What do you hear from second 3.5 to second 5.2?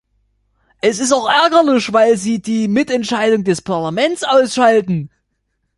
Parlaments ausschalten.